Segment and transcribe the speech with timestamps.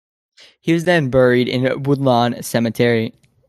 [0.59, 3.13] He was then buried in Woodlawn Cemetery.